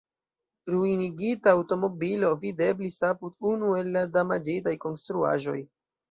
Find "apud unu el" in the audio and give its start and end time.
3.09-3.91